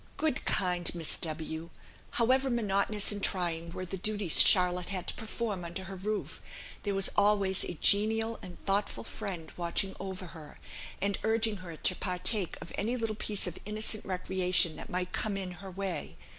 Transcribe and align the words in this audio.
Good, 0.17 0.45
kind 0.45 0.95
Miss 0.95 1.15
W! 1.17 1.69
however 2.17 2.49
monotonous 2.49 3.11
and 3.11 3.21
trying 3.21 3.71
were 3.71 3.85
the 3.85 3.97
duties 3.97 4.41
Charlotte 4.41 4.89
had 4.89 5.05
to 5.09 5.13
perform 5.13 5.63
under 5.63 5.83
her 5.83 5.95
roof, 5.95 6.41
there 6.81 6.95
was 6.95 7.11
always 7.15 7.63
a 7.63 7.75
genial 7.75 8.39
and 8.41 8.57
thoughtful 8.65 9.03
friend 9.03 9.51
watching 9.57 9.95
over 9.99 10.25
her, 10.33 10.57
and 10.99 11.19
urging 11.21 11.57
her 11.57 11.75
to 11.75 11.95
partake 11.95 12.57
of 12.63 12.71
any 12.79 12.97
little 12.97 13.13
piece 13.15 13.45
of 13.45 13.59
innocent 13.63 14.03
recreation 14.03 14.75
that 14.75 14.89
might 14.89 15.11
come 15.13 15.37
in 15.37 15.51
her 15.61 15.69
way. 15.69 16.17